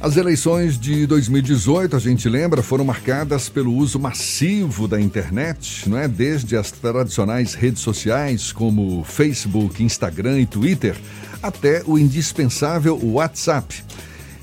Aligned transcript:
As 0.00 0.16
eleições 0.16 0.80
de 0.80 1.06
2018, 1.06 1.94
a 1.94 1.98
gente 1.98 2.26
lembra, 2.26 2.62
foram 2.62 2.86
marcadas 2.86 3.50
pelo 3.50 3.74
uso 3.74 3.98
massivo 3.98 4.88
da 4.88 4.98
internet, 4.98 5.86
não 5.90 5.98
é? 5.98 6.08
Desde 6.08 6.56
as 6.56 6.70
tradicionais 6.70 7.52
redes 7.52 7.82
sociais 7.82 8.50
como 8.50 9.04
Facebook, 9.04 9.82
Instagram 9.82 10.40
e 10.40 10.46
Twitter, 10.46 10.96
até 11.42 11.82
o 11.84 11.98
indispensável 11.98 12.98
WhatsApp. 13.02 13.84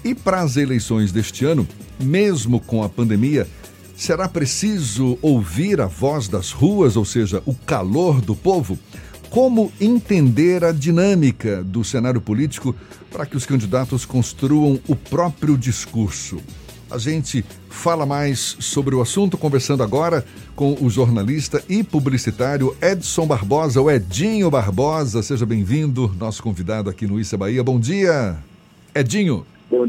E 0.03 0.13
para 0.13 0.41
as 0.41 0.57
eleições 0.57 1.11
deste 1.11 1.43
ano, 1.43 1.67
mesmo 1.99 2.59
com 2.59 2.83
a 2.83 2.89
pandemia, 2.89 3.47
será 3.95 4.29
preciso 4.29 5.17
ouvir 5.23 5.81
a 5.81 5.87
voz 5.87 6.27
das 6.27 6.51
ruas, 6.51 6.95
ou 6.95 7.03
seja, 7.03 7.41
o 7.47 7.55
calor 7.55 8.21
do 8.21 8.35
povo? 8.35 8.77
Como 9.29 9.71
entender 9.79 10.63
a 10.63 10.71
dinâmica 10.71 11.63
do 11.63 11.83
cenário 11.83 12.21
político 12.21 12.75
para 13.11 13.25
que 13.25 13.35
os 13.35 13.45
candidatos 13.45 14.05
construam 14.05 14.79
o 14.87 14.95
próprio 14.95 15.57
discurso? 15.57 16.41
A 16.89 16.97
gente 16.97 17.43
fala 17.69 18.05
mais 18.05 18.55
sobre 18.59 18.95
o 18.95 19.01
assunto 19.01 19.37
conversando 19.37 19.83
agora 19.83 20.23
com 20.55 20.77
o 20.81 20.89
jornalista 20.89 21.61
e 21.67 21.83
publicitário 21.83 22.75
Edson 22.81 23.27
Barbosa, 23.27 23.81
o 23.81 23.91
Edinho 23.91 24.49
Barbosa. 24.49 25.21
Seja 25.21 25.45
bem-vindo, 25.45 26.09
nosso 26.17 26.41
convidado 26.41 26.89
aqui 26.89 27.05
no 27.05 27.19
Issa 27.19 27.37
Bahia. 27.37 27.61
Bom 27.61 27.77
dia, 27.77 28.37
Edinho. 28.95 29.45
Bom, 29.69 29.85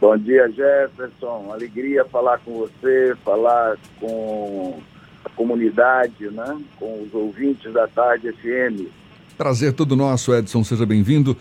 bom 0.00 0.16
dia, 0.16 0.48
Jefferson. 0.52 1.52
Alegria 1.52 2.04
falar 2.04 2.38
com 2.38 2.52
você, 2.58 3.16
falar 3.24 3.76
com 3.98 4.78
comunidade, 5.36 6.30
né? 6.30 6.58
com 6.78 7.02
os 7.02 7.14
ouvintes 7.14 7.72
da 7.72 7.86
Tarde 7.86 8.32
FM. 8.32 8.88
Prazer 9.36 9.74
todo 9.74 9.94
nosso, 9.94 10.34
Edson, 10.34 10.64
seja 10.64 10.86
bem-vindo. 10.86 11.36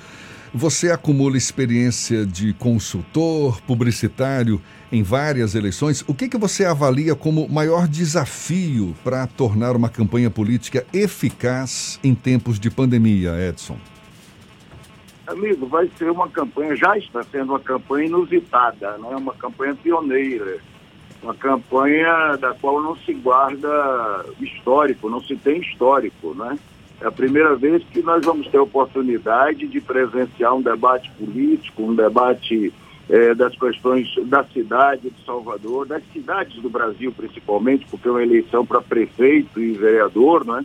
Você 0.53 0.91
acumula 0.91 1.35
experiência 1.35 2.25
de 2.25 2.53
consultor, 2.53 3.61
publicitário 3.61 4.61
em 4.91 5.01
várias 5.01 5.55
eleições. 5.55 6.03
O 6.07 6.13
que, 6.13 6.29
que 6.29 6.37
você 6.37 6.63
avalia 6.63 7.15
como 7.15 7.47
maior 7.49 7.87
desafio 7.87 8.95
para 9.03 9.27
tornar 9.27 9.75
uma 9.75 9.89
campanha 9.89 10.29
política 10.29 10.85
eficaz 10.93 11.99
em 12.03 12.13
tempos 12.13 12.59
de 12.59 12.69
pandemia, 12.69 13.31
Edson? 13.49 13.77
Amigo, 15.27 15.65
vai 15.67 15.89
ser 15.97 16.09
uma 16.11 16.29
campanha, 16.29 16.75
já 16.75 16.97
está 16.97 17.23
sendo 17.23 17.51
uma 17.51 17.59
campanha 17.59 18.07
inusitada, 18.07 18.97
não 18.97 19.11
é 19.11 19.15
uma 19.15 19.33
campanha 19.33 19.75
pioneira 19.75 20.59
uma 21.25 21.33
campanha 21.33 22.37
da 22.37 22.53
qual 22.53 22.81
não 22.81 22.95
se 22.97 23.11
guarda 23.13 24.25
histórico, 24.39 25.09
não 25.09 25.19
se 25.19 25.35
tem 25.35 25.59
histórico, 25.59 26.35
né? 26.35 26.57
É 27.01 27.07
a 27.07 27.11
primeira 27.11 27.55
vez 27.55 27.83
que 27.91 28.01
nós 28.01 28.23
vamos 28.23 28.47
ter 28.47 28.59
oportunidade 28.59 29.67
de 29.67 29.81
presenciar 29.81 30.53
um 30.55 30.61
debate 30.61 31.11
político, 31.17 31.83
um 31.83 31.95
debate 31.95 32.71
é, 33.09 33.33
das 33.33 33.57
questões 33.57 34.07
da 34.25 34.43
cidade 34.45 35.09
de 35.09 35.25
Salvador, 35.25 35.87
das 35.87 36.03
cidades 36.13 36.61
do 36.61 36.69
Brasil 36.69 37.11
principalmente, 37.11 37.87
porque 37.89 38.07
é 38.07 38.11
uma 38.11 38.23
eleição 38.23 38.63
para 38.63 38.79
prefeito 38.79 39.59
e 39.59 39.73
vereador, 39.73 40.45
né? 40.45 40.63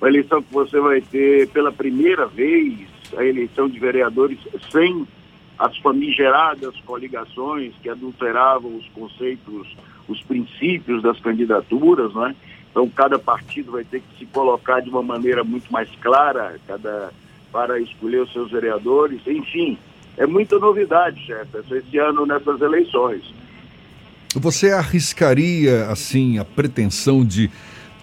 Uma 0.00 0.08
eleição 0.08 0.42
que 0.42 0.52
você 0.52 0.80
vai 0.80 1.02
ter 1.02 1.48
pela 1.50 1.70
primeira 1.70 2.26
vez 2.26 2.78
a 3.16 3.24
eleição 3.24 3.68
de 3.68 3.78
vereadores 3.78 4.38
sem 4.70 5.06
as 5.62 5.76
famigeradas 5.78 6.74
coligações 6.84 7.72
que 7.80 7.88
adulteravam 7.88 8.76
os 8.76 8.88
conceitos, 8.88 9.76
os 10.08 10.20
princípios 10.22 11.00
das 11.00 11.20
candidaturas, 11.20 12.12
né? 12.14 12.34
Então 12.68 12.88
cada 12.88 13.16
partido 13.16 13.70
vai 13.70 13.84
ter 13.84 14.00
que 14.00 14.18
se 14.18 14.26
colocar 14.26 14.80
de 14.80 14.90
uma 14.90 15.04
maneira 15.04 15.44
muito 15.44 15.72
mais 15.72 15.88
clara, 16.00 16.58
cada 16.66 17.12
para 17.52 17.78
escolher 17.78 18.22
os 18.22 18.32
seus 18.32 18.50
vereadores, 18.50 19.20
enfim, 19.24 19.78
é 20.16 20.26
muita 20.26 20.58
novidade, 20.58 21.24
Jefferson, 21.24 21.76
esse 21.76 21.98
ano 21.98 22.26
nessas 22.26 22.60
eleições. 22.60 23.22
Você 24.34 24.70
arriscaria 24.70 25.86
assim 25.90 26.38
a 26.38 26.44
pretensão 26.44 27.24
de 27.24 27.50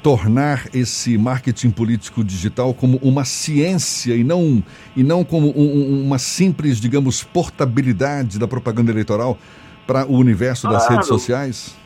tornar 0.02 0.68
esse 0.74 1.18
marketing 1.18 1.72
político 1.72 2.24
digital 2.24 2.74
como 2.74 2.98
uma 2.98 3.26
ciência 3.26 4.16
e 4.16 4.24
não, 4.24 4.64
e 4.96 5.04
não 5.04 5.24
como 5.24 5.50
um, 5.58 6.06
uma 6.06 6.18
simples, 6.18 6.80
digamos, 6.80 7.24
portabilidade 7.24 8.40
da 8.40 8.48
propaganda 8.48 8.92
eleitoral 8.92 9.38
para 9.86 10.06
o 10.06 10.16
universo 10.16 10.68
das 10.68 10.84
claro. 10.84 10.94
redes 10.94 11.08
sociais? 11.08 11.78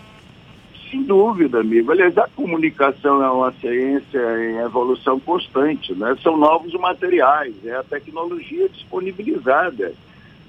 Sem 0.91 1.03
dúvida, 1.03 1.61
amigo. 1.61 1.91
Aliás, 1.91 2.15
a 2.17 2.27
comunicação 2.35 3.23
é 3.23 3.29
uma 3.31 3.51
ciência 3.53 4.19
em 4.47 4.57
evolução 4.57 5.19
constante, 5.19 5.91
né? 5.93 6.15
São 6.21 6.37
novos 6.37 6.71
materiais, 6.73 7.55
é 7.65 7.75
a 7.75 7.83
tecnologia 7.83 8.69
disponibilizada. 8.69 9.93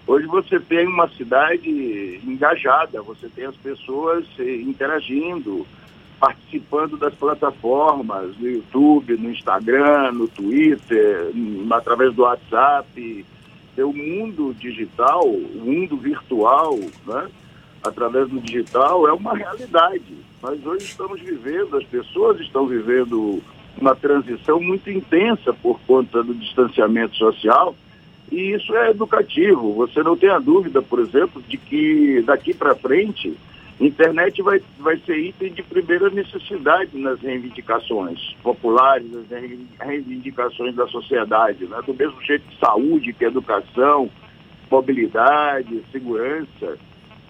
Hoje 0.07 0.27
você 0.27 0.61
tem 0.61 0.87
uma 0.87 1.09
cidade 1.09 2.21
engajada, 2.27 3.01
você 3.01 3.27
tem 3.35 3.47
as 3.47 3.57
pessoas 3.57 4.27
eh, 4.39 4.57
interagindo, 4.57 5.67
participando 6.25 6.97
das 6.97 7.15
plataformas, 7.15 8.35
no 8.39 8.49
YouTube, 8.49 9.15
no 9.19 9.31
Instagram, 9.31 10.13
no 10.13 10.27
Twitter, 10.27 11.31
através 11.71 12.15
do 12.15 12.23
WhatsApp. 12.23 13.27
O 13.77 13.93
mundo 13.93 14.55
digital, 14.59 15.23
o 15.27 15.63
mundo 15.63 15.99
virtual, 15.99 16.79
né? 17.07 17.29
através 17.83 18.31
do 18.31 18.41
digital, 18.41 19.07
é 19.07 19.13
uma 19.13 19.37
realidade. 19.37 20.15
Nós 20.43 20.65
hoje 20.65 20.87
estamos 20.87 21.21
vivendo, 21.21 21.77
as 21.77 21.85
pessoas 21.85 22.41
estão 22.41 22.67
vivendo 22.67 23.43
uma 23.77 23.95
transição 23.95 24.59
muito 24.59 24.89
intensa 24.89 25.53
por 25.53 25.79
conta 25.81 26.23
do 26.23 26.33
distanciamento 26.33 27.17
social 27.17 27.75
e 28.33 28.53
isso 28.53 28.75
é 28.75 28.91
educativo. 28.91 29.75
Você 29.75 30.03
não 30.03 30.17
tem 30.17 30.31
a 30.31 30.39
dúvida, 30.39 30.81
por 30.81 31.01
exemplo, 31.01 31.43
de 31.47 31.59
que 31.59 32.23
daqui 32.23 32.55
para 32.55 32.75
frente 32.75 33.37
Internet 33.81 34.41
vai, 34.41 34.61
vai 34.79 34.97
ser 34.99 35.19
item 35.19 35.53
de 35.53 35.63
primeira 35.63 36.09
necessidade 36.09 36.97
nas 36.97 37.21
reivindicações 37.21 38.35
populares, 38.43 39.11
nas 39.11 39.27
reivindicações 39.81 40.75
da 40.77 40.87
sociedade, 40.87 41.65
né? 41.67 41.81
do 41.85 41.93
mesmo 41.93 42.21
jeito 42.23 42.47
que 42.49 42.59
saúde, 42.59 43.13
que 43.13 43.25
educação, 43.25 44.09
mobilidade, 44.71 45.83
segurança. 45.91 46.79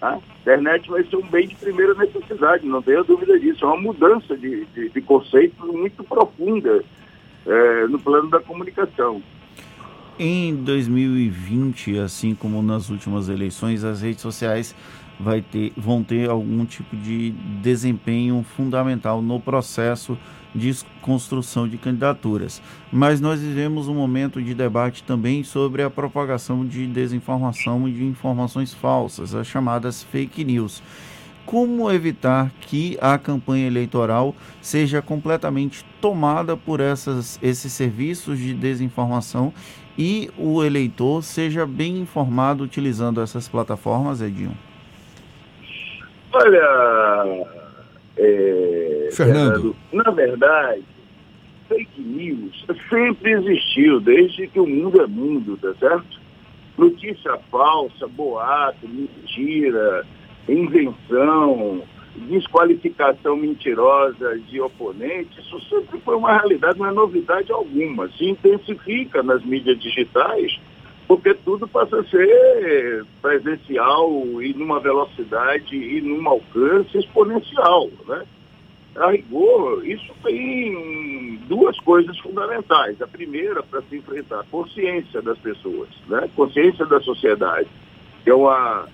Né? 0.01 0.21
Internet 0.41 0.87
vai 0.87 1.03
ser 1.03 1.15
um 1.15 1.27
bem 1.27 1.47
de 1.47 1.55
primeira 1.55 1.95
necessidade, 1.95 2.67
não 2.67 2.81
tenha 2.81 3.03
dúvida 3.03 3.39
disso. 3.39 3.65
É 3.65 3.67
uma 3.67 3.81
mudança 3.81 4.37
de, 4.37 4.65
de, 4.65 4.89
de 4.89 5.01
conceito 5.01 5.65
muito 5.65 6.03
profunda 6.03 6.83
é, 7.47 7.87
no 7.87 7.97
plano 7.97 8.29
da 8.29 8.39
comunicação. 8.39 9.21
Em 10.17 10.55
2020, 10.55 11.99
assim 11.99 12.35
como 12.35 12.61
nas 12.61 12.89
últimas 12.89 13.27
eleições, 13.27 13.83
as 13.83 14.01
redes 14.01 14.21
sociais 14.21 14.73
vai 15.19 15.41
ter, 15.41 15.71
vão 15.75 16.03
ter 16.03 16.29
algum 16.29 16.65
tipo 16.65 16.95
de 16.95 17.31
desempenho 17.61 18.45
fundamental 18.55 19.21
no 19.21 19.39
processo 19.39 20.17
de 20.55 20.73
construção 21.01 21.67
de 21.67 21.77
candidaturas. 21.77 22.61
Mas 22.91 23.19
nós 23.19 23.41
vivemos 23.41 23.87
um 23.87 23.93
momento 23.93 24.41
de 24.41 24.53
debate 24.53 25.03
também 25.03 25.43
sobre 25.43 25.83
a 25.83 25.89
propagação 25.89 26.65
de 26.65 26.87
desinformação 26.87 27.87
e 27.87 27.91
de 27.91 28.05
informações 28.05 28.73
falsas, 28.73 29.35
as 29.35 29.45
chamadas 29.45 30.01
fake 30.03 30.43
news. 30.45 30.81
Como 31.45 31.91
evitar 31.91 32.51
que 32.61 32.97
a 32.99 33.19
campanha 33.19 33.67
eleitoral 33.67 34.33
seja 34.61 35.01
completamente 35.01 35.85
tomada 36.01 36.57
por 36.57 36.79
essas, 36.79 37.37
esses 37.41 37.71
serviços 37.71 38.39
de 38.39 38.53
desinformação 38.53 39.53
e 39.97 40.31
o 40.37 40.63
eleitor 40.63 41.23
seja 41.23 41.65
bem 41.65 41.99
informado 41.99 42.63
utilizando 42.63 43.21
essas 43.21 43.47
plataformas, 43.47 44.21
Edinho? 44.21 44.57
Olha, 46.37 47.47
é, 48.17 49.09
Fernando. 49.13 49.73
na 49.93 50.11
verdade, 50.11 50.83
fake 51.69 52.01
news 52.01 52.65
sempre 52.89 53.31
existiu, 53.31 54.01
desde 54.01 54.45
que 54.47 54.59
o 54.59 54.67
mundo 54.67 55.01
é 55.01 55.07
mundo, 55.07 55.57
tá 55.57 55.73
certo? 55.79 56.19
Notícia 56.77 57.37
falsa, 57.49 58.05
boato, 58.05 58.85
mentira, 58.85 60.05
invenção, 60.49 61.81
desqualificação 62.15 63.37
mentirosa 63.37 64.37
de 64.39 64.59
oponentes, 64.59 65.37
isso 65.37 65.61
sempre 65.69 66.01
foi 66.01 66.17
uma 66.17 66.33
realidade, 66.33 66.77
não 66.77 66.87
é 66.87 66.91
novidade 66.91 67.49
alguma. 67.49 68.09
Se 68.09 68.25
intensifica 68.25 69.23
nas 69.23 69.41
mídias 69.45 69.79
digitais 69.79 70.59
porque 71.07 71.33
tudo 71.33 71.67
passa 71.67 71.99
a 71.99 72.03
ser 72.05 73.05
presencial 73.21 74.09
e 74.41 74.53
numa 74.53 74.79
velocidade 74.79 75.75
e 75.75 76.01
num 76.01 76.27
alcance 76.27 76.97
exponencial, 76.97 77.89
né? 78.07 78.25
A 78.95 79.11
rigor, 79.11 79.85
isso 79.85 80.13
tem 80.23 81.37
duas 81.47 81.77
coisas 81.81 82.17
fundamentais. 82.19 83.01
A 83.01 83.07
primeira, 83.07 83.61
para 83.61 83.81
se 83.83 83.97
enfrentar, 83.97 84.39
a 84.39 84.45
consciência 84.45 85.21
das 85.21 85.37
pessoas, 85.37 85.89
né? 86.07 86.29
consciência 86.33 86.85
da 86.85 87.01
sociedade, 87.01 87.67
que 88.23 88.29
é 88.29 88.33
uma, 88.33 88.87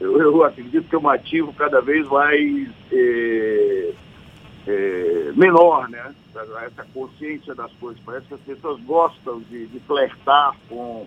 eu, 0.00 0.18
eu 0.20 0.44
acredito 0.44 0.88
que 0.88 0.94
é 0.94 0.98
um 0.98 1.08
ativo 1.08 1.52
cada 1.52 1.80
vez 1.80 2.06
mais 2.06 2.68
é, 2.92 3.92
é, 4.68 5.32
menor, 5.34 5.88
né? 5.88 6.14
Essa 6.64 6.86
consciência 6.94 7.52
das 7.54 7.72
coisas. 7.72 8.00
Parece 8.06 8.26
que 8.28 8.34
as 8.34 8.40
pessoas 8.40 8.80
gostam 8.82 9.40
de, 9.50 9.66
de 9.66 9.80
flertar 9.80 10.54
com 10.68 11.06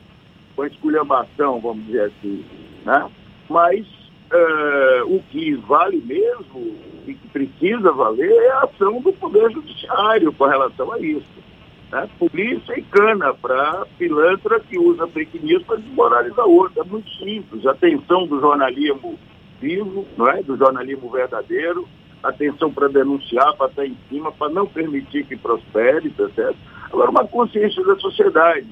com 0.56 0.62
a 0.62 0.68
esculhambação, 0.68 1.60
vamos 1.60 1.86
dizer 1.86 2.06
assim. 2.06 2.46
Né? 2.86 3.10
Mas 3.50 3.86
uh, 4.32 5.16
o 5.16 5.22
que 5.30 5.54
vale 5.56 5.98
mesmo, 5.98 6.76
e 7.08 7.14
que 7.14 7.28
precisa 7.30 7.92
valer, 7.92 8.32
é 8.32 8.52
a 8.52 8.60
ação 8.62 9.02
do 9.02 9.14
Poder 9.14 9.52
Judiciário 9.52 10.32
com 10.34 10.46
relação 10.46 10.92
a 10.94 11.00
isso. 11.00 11.44
Né? 11.92 12.10
Polícia 12.18 12.78
e 12.78 12.82
cana 12.84 13.34
para 13.34 13.86
pilantra 13.98 14.60
que 14.60 14.78
usa 14.80 15.08
fake 15.08 15.40
news 15.40 15.64
para 15.64 15.78
desmoralizar 15.78 16.46
outro. 16.46 16.82
É 16.82 16.84
muito 16.84 17.10
simples. 17.18 17.66
Atenção 17.66 18.26
do 18.26 18.40
jornalismo 18.40 19.20
vivo, 19.62 20.06
não 20.18 20.28
é? 20.28 20.44
do 20.44 20.58
jornalismo 20.58 21.10
verdadeiro, 21.10 21.88
atenção 22.22 22.72
para 22.72 22.88
denunciar, 22.88 23.56
para 23.56 23.68
estar 23.68 23.86
em 23.86 23.98
cima, 24.10 24.32
para 24.32 24.50
não 24.50 24.66
permitir 24.66 25.26
que 25.26 25.38
prospere, 25.38 26.10
tá 26.10 26.28
certo? 26.30 26.58
Agora, 26.92 27.10
uma 27.10 27.28
consciência 27.28 27.84
da 27.84 27.96
sociedade. 27.96 28.68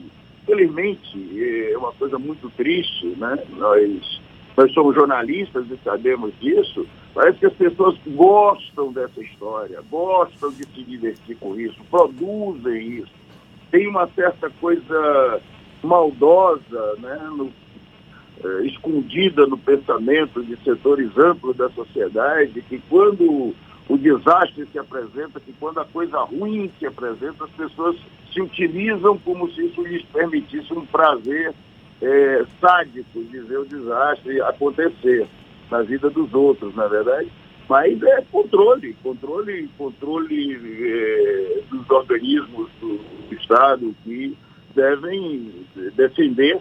Felizmente, 0.51 1.71
é 1.71 1.77
uma 1.77 1.93
coisa 1.93 2.19
muito 2.19 2.51
triste, 2.57 3.05
né? 3.15 3.41
Nós, 3.51 4.21
nós 4.57 4.73
somos 4.73 4.93
jornalistas 4.93 5.65
e 5.71 5.77
sabemos 5.81 6.33
disso. 6.41 6.85
Parece 7.13 7.39
que 7.39 7.45
as 7.45 7.53
pessoas 7.53 7.97
gostam 8.05 8.91
dessa 8.91 9.21
história, 9.21 9.79
gostam 9.89 10.51
de 10.51 10.65
se 10.65 10.83
divertir 10.83 11.37
com 11.37 11.57
isso, 11.57 11.77
produzem 11.89 12.97
isso. 12.97 13.13
Tem 13.71 13.87
uma 13.87 14.07
certa 14.07 14.49
coisa 14.59 15.41
maldosa, 15.81 16.95
né, 16.99 17.29
no, 17.31 17.49
eh, 18.43 18.65
escondida 18.65 19.47
no 19.47 19.57
pensamento 19.57 20.43
de 20.43 20.57
setores 20.65 21.17
amplos 21.17 21.55
da 21.55 21.69
sociedade, 21.69 22.61
que 22.63 22.77
quando 22.89 23.55
o 23.87 23.97
desastre 23.97 24.67
se 24.69 24.77
apresenta, 24.77 25.39
que 25.39 25.53
quando 25.53 25.79
a 25.79 25.85
coisa 25.85 26.19
ruim 26.19 26.69
se 26.77 26.85
apresenta, 26.85 27.45
as 27.45 27.51
pessoas 27.51 27.95
se 28.31 28.41
utilizam 28.41 29.17
como 29.19 29.49
se 29.51 29.65
isso 29.65 29.81
lhes 29.83 30.03
permitisse 30.05 30.71
um 30.73 30.85
prazer 30.85 31.53
é, 32.01 32.45
sádico 32.59 33.23
de 33.23 33.39
ver 33.39 33.59
o 33.59 33.65
desastre 33.65 34.41
acontecer 34.41 35.27
na 35.69 35.81
vida 35.81 36.09
dos 36.09 36.33
outros, 36.33 36.75
na 36.75 36.85
é 36.85 36.89
verdade. 36.89 37.31
Mas 37.69 38.01
é 38.03 38.21
controle, 38.31 38.93
controle, 39.01 39.69
controle 39.77 40.55
é, 40.55 41.61
dos 41.69 41.89
organismos 41.89 42.69
do, 42.81 42.97
do 42.97 43.35
Estado 43.35 43.95
que 44.03 44.37
devem 44.75 45.51
defender 45.95 46.59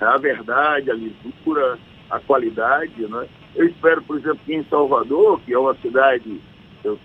a 0.00 0.16
verdade, 0.16 0.90
a 0.90 0.94
lisura, 0.94 1.78
a 2.08 2.18
qualidade. 2.20 3.06
Né? 3.06 3.28
Eu 3.54 3.66
espero, 3.66 4.02
por 4.02 4.18
exemplo, 4.18 4.40
que 4.46 4.54
em 4.54 4.64
Salvador, 4.64 5.40
que 5.40 5.52
é 5.52 5.58
uma 5.58 5.74
cidade 5.74 6.40
eu, 6.84 6.98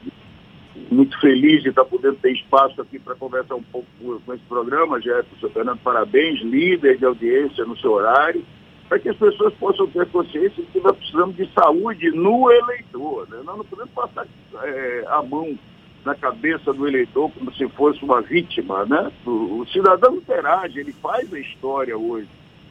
muito 0.90 1.20
feliz 1.20 1.62
de 1.64 1.70
estar 1.70 1.86
podendo 1.86 2.16
ter 2.16 2.32
espaço 2.32 2.82
aqui 2.82 2.98
para 3.00 3.16
conversar 3.16 3.56
um 3.56 3.64
pouco 3.64 3.88
com 4.26 4.34
esse 4.34 4.44
programa, 4.44 5.02
Jefferson 5.02 5.50
Fernando, 5.50 5.80
parabéns, 5.80 6.42
líder 6.42 6.98
de 6.98 7.06
audiência 7.06 7.66
no 7.66 7.78
seu 7.78 7.92
horário, 7.92 8.44
para 8.88 9.00
que 9.00 9.10
as 9.10 9.18
pessoas 9.18 9.54
possam 9.56 9.88
ter 9.88 10.06
consciência 10.08 10.64
de 10.64 10.70
que 10.72 10.80
nós 10.80 10.96
precisamos 10.98 11.36
de 11.36 11.50
saúde 11.54 12.12
no 12.12 12.52
eleitor. 12.52 13.28
Né? 13.30 13.38
Nós 13.44 13.58
não 13.58 13.66
podemos 13.66 13.92
passar 13.92 14.28
é, 14.64 15.06
a 15.08 15.22
mão 15.24 15.58
na 16.04 16.16
cabeça 16.16 16.74
do 16.74 16.88
eleitor 16.88 17.32
como 17.32 17.54
se 17.54 17.68
fosse 17.70 18.04
uma 18.04 18.22
vítima. 18.22 18.86
Né? 18.86 19.12
O, 19.26 19.62
o 19.62 19.68
cidadão 19.68 20.16
interage, 20.16 20.80
ele 20.80 20.92
faz 20.94 21.32
a 21.34 21.40
história 21.40 21.98
hoje. 21.98 22.28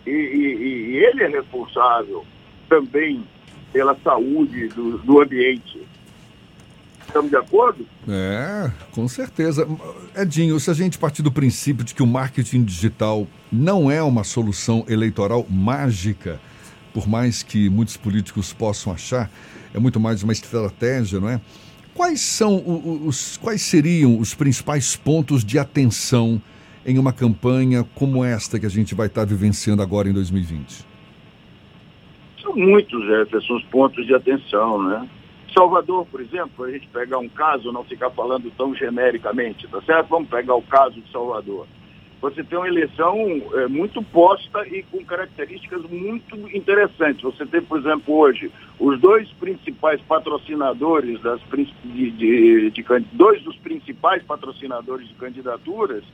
E, 0.06 0.11
e, 0.11 0.91
e 0.91 0.97
ele 1.05 1.23
é 1.23 1.29
responsável 1.29 2.25
também 2.69 3.23
pela 3.73 3.94
saúde 3.97 4.69
do, 4.69 4.99
do 4.99 5.20
ambiente. 5.20 5.81
Estamos 7.11 7.29
de 7.29 7.37
acordo? 7.37 7.85
É, 8.09 8.71
com 8.93 9.09
certeza. 9.09 9.67
Edinho, 10.17 10.61
se 10.61 10.71
a 10.71 10.75
gente 10.75 10.97
partir 10.97 11.23
do 11.23 11.33
princípio 11.33 11.85
de 11.85 11.93
que 11.93 12.05
o 12.05 12.07
marketing 12.07 12.62
digital 12.62 13.27
não 13.51 13.91
é 13.91 14.01
uma 14.01 14.23
solução 14.23 14.85
eleitoral 14.89 15.45
mágica, 15.51 16.41
por 16.95 17.09
mais 17.09 17.43
que 17.43 17.69
muitos 17.69 17.97
políticos 17.97 18.53
possam 18.53 18.93
achar, 18.93 19.29
é 19.75 19.81
muito 19.81 19.99
mais 19.99 20.23
uma 20.23 20.33
estratégia, 20.33 21.19
não 21.19 21.29
é? 21.29 21.41
Quais 21.95 22.21
são 22.21 22.62
os 23.05 23.37
quais 23.37 23.61
seriam 23.62 24.17
os 24.17 24.33
principais 24.33 24.95
pontos 24.95 25.45
de 25.45 25.59
atenção 25.59 26.41
em 26.87 26.97
uma 26.97 27.12
campanha 27.12 27.85
como 27.97 28.25
esta 28.25 28.61
que 28.61 28.67
a 28.67 28.71
gente 28.71 28.95
vai 28.95 29.09
estar 29.09 29.25
vivenciando 29.25 29.83
agora 29.83 30.09
em 30.09 30.12
2020? 30.12 30.87
São 32.41 32.55
muitos, 32.55 33.05
Jefferson, 33.05 33.57
os 33.57 33.65
pontos 33.65 34.07
de 34.07 34.15
atenção, 34.15 34.81
né? 34.85 35.09
Salvador, 35.52 36.06
por 36.06 36.20
exemplo, 36.20 36.64
a 36.64 36.70
gente 36.70 36.87
pegar 36.88 37.19
um 37.19 37.29
caso, 37.29 37.73
não 37.73 37.85
ficar 37.85 38.11
falando 38.11 38.50
tão 38.56 38.75
genericamente, 38.75 39.67
tá 39.69 39.81
certo? 39.82 40.08
Vamos 40.08 40.29
pegar 40.29 40.55
o 40.55 40.62
caso 40.62 41.00
de 41.00 41.11
Salvador. 41.11 41.67
Você 42.20 42.44
tem 42.44 42.58
uma 42.58 42.69
eleição 42.69 43.17
é, 43.55 43.67
muito 43.67 44.02
posta 44.02 44.67
e 44.69 44.82
com 44.82 45.02
características 45.02 45.82
muito 45.91 46.37
interessantes. 46.55 47.23
Você 47.23 47.47
tem, 47.47 47.62
por 47.62 47.79
exemplo, 47.79 48.14
hoje, 48.14 48.52
os 48.79 49.00
dois 49.00 49.26
principais 49.32 50.00
patrocinadores 50.02 51.20
das 51.23 51.41
de, 51.82 52.11
de, 52.11 52.70
de, 52.70 52.85
dois 53.12 53.43
dos 53.43 53.56
principais 53.56 54.23
patrocinadores 54.23 55.08
de 55.08 55.14
candidaturas 55.14 56.05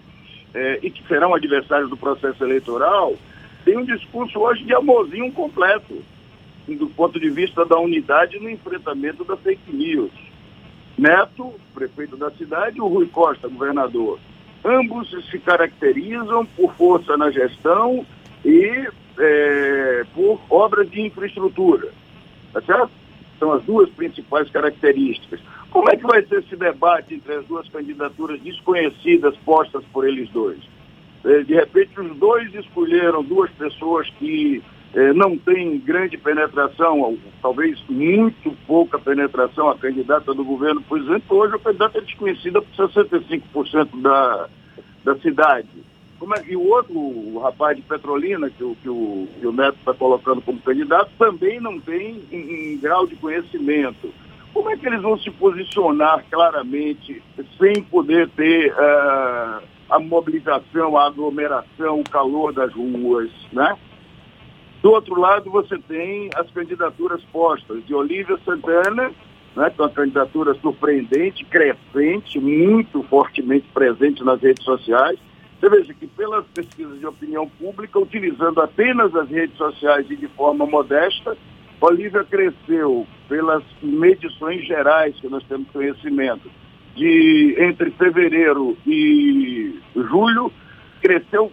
é, 0.55 0.79
e 0.81 0.91
que 0.91 1.06
serão 1.09 1.35
adversários 1.35 1.91
do 1.91 1.97
processo 1.97 2.43
eleitoral, 2.44 3.17
tem 3.65 3.77
um 3.77 3.85
discurso 3.85 4.38
hoje 4.38 4.62
de 4.62 4.73
amorzinho 4.73 5.33
completo 5.33 6.03
do 6.75 6.89
ponto 6.89 7.21
de 7.21 7.31
vista 7.31 7.65
da 7.65 7.79
unidade 7.79 8.39
no 8.39 8.51
enfrentamento 8.51 9.25
da 9.25 9.37
fake 9.37 9.73
news. 9.73 10.11
Neto, 10.99 11.53
prefeito 11.75 12.17
da 12.17 12.31
cidade, 12.31 12.79
e 12.79 12.81
o 12.81 12.89
Rui 12.89 13.07
Costa, 13.07 13.49
governador. 13.49 14.19
Ambos 14.65 15.11
se 15.31 15.39
caracterizam 15.39 16.45
por 16.47 16.75
força 16.75 17.17
na 17.17 17.31
gestão 17.31 18.05
e 18.45 18.89
é, 19.19 20.05
por 20.15 20.41
obras 20.51 20.91
de 20.91 21.03
infraestrutura. 21.03 21.89
Tá 22.53 22.61
certo? 22.63 22.91
São 23.39 23.53
as 23.53 23.62
duas 23.65 23.89
principais 23.91 24.51
características. 24.51 25.41
Como 25.71 25.91
é 25.91 25.97
que 25.97 26.07
vai 26.07 26.25
ser 26.25 26.39
esse 26.39 26.57
debate 26.57 27.15
entre 27.15 27.35
as 27.35 27.45
duas 27.47 27.69
candidaturas 27.69 28.41
desconhecidas 28.41 29.37
postas 29.45 29.85
por 29.93 30.09
eles 30.09 30.29
dois? 30.31 30.59
É, 31.25 31.43
de 31.43 31.55
repente, 31.55 32.01
os 32.01 32.17
dois 32.17 32.55
escolheram 32.55 33.23
duas 33.23 33.51
pessoas 33.51 34.09
que 34.19 34.62
é, 34.94 35.12
não 35.12 35.37
tem 35.37 35.79
grande 35.79 36.17
penetração, 36.17 37.19
talvez 37.43 37.79
muito 37.88 38.56
pouca 38.67 38.99
penetração, 38.99 39.69
a 39.69 39.77
candidata 39.77 40.33
do 40.33 40.44
governo, 40.44 40.81
por 40.83 40.99
exemplo, 40.99 41.37
hoje 41.37 41.55
a 41.55 41.59
candidata 41.59 41.99
é 41.99 42.00
desconhecida 42.00 42.62
por 42.62 42.88
65% 42.88 44.00
da, 44.00 44.49
da 45.05 45.17
cidade. 45.17 45.69
Como 46.19 46.35
é, 46.35 46.43
e 46.49 46.56
o 46.56 46.69
outro, 46.69 46.99
o 46.99 47.38
rapaz 47.38 47.77
de 47.77 47.83
Petrolina, 47.83 48.49
que, 48.49 48.56
que 48.56 48.88
o, 48.88 49.29
que 49.38 49.47
o 49.47 49.53
Neto 49.53 49.77
está 49.79 49.93
colocando 49.93 50.41
como 50.41 50.59
candidato, 50.61 51.11
também 51.19 51.61
não 51.61 51.79
tem 51.79 52.23
em, 52.33 52.73
em 52.73 52.79
grau 52.79 53.06
de 53.06 53.17
conhecimento. 53.17 54.12
Como 54.55 54.71
é 54.71 54.76
que 54.76 54.87
eles 54.87 55.02
vão 55.02 55.19
se 55.19 55.31
posicionar 55.31 56.25
claramente 56.31 57.23
sem 57.59 57.83
poder 57.83 58.31
ter 58.31 58.73
uh, 58.73 59.62
a 59.90 59.99
mobilização, 60.00 60.97
a 60.97 61.07
aglomeração, 61.07 62.00
o 62.00 62.11
calor 62.11 62.55
das 62.55 62.73
ruas, 62.73 63.31
né? 63.52 63.76
Do 64.87 64.93
outro 64.93 65.21
lado, 65.21 65.50
você 65.50 65.76
tem 65.78 66.31
as 66.37 66.49
candidaturas 66.52 67.21
postas 67.33 67.85
de 67.85 67.93
Olívia 67.93 68.38
Santana, 68.45 69.11
né, 69.57 69.71
com 69.71 69.83
é 69.83 69.87
uma 69.87 69.90
candidatura 69.90 70.55
surpreendente, 70.62 71.45
crescente, 71.45 72.38
muito 72.38 73.02
fortemente 73.11 73.66
presente 73.75 74.23
nas 74.23 74.40
redes 74.40 74.64
sociais. 74.64 75.19
Você 75.59 75.69
veja 75.69 75.93
que 75.93 76.07
pelas 76.07 76.47
pesquisas 76.55 77.00
de 77.00 77.05
opinião 77.05 77.49
pública, 77.49 77.99
utilizando 77.99 78.61
apenas 78.61 79.12
as 79.16 79.28
redes 79.28 79.57
sociais 79.57 80.09
e 80.09 80.14
de 80.14 80.28
forma 80.28 80.64
modesta, 80.64 81.37
Olívia 81.81 82.23
cresceu 82.23 83.09
pelas 83.28 83.64
medições 83.83 84.64
gerais 84.64 85.16
que 85.16 85.28
nós 85.28 85.43
temos 85.49 85.69
conhecimento, 85.73 86.49
de 86.95 87.57
entre 87.59 87.90
fevereiro 87.90 88.78
e 88.87 89.81
julho, 89.97 90.52
cresceu 91.02 91.50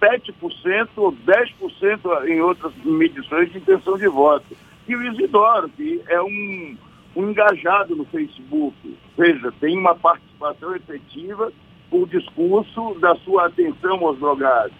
7% 0.00 0.88
ou 0.96 1.12
10% 1.12 2.28
em 2.28 2.40
outras 2.40 2.72
medições 2.84 3.50
de 3.50 3.58
intenção 3.58 3.96
de 3.96 4.08
voto. 4.08 4.44
E 4.86 4.94
o 4.94 5.02
Isidoro, 5.02 5.68
que 5.70 6.02
é 6.08 6.20
um, 6.20 6.76
um 7.16 7.30
engajado 7.30 7.96
no 7.96 8.04
Facebook, 8.06 8.76
veja, 9.16 9.52
tem 9.60 9.78
uma 9.78 9.94
participação 9.94 10.74
efetiva 10.76 11.52
o 11.90 12.06
discurso 12.06 12.94
da 13.00 13.14
sua 13.16 13.46
atenção 13.46 14.04
aos 14.04 14.18
drogados. 14.18 14.76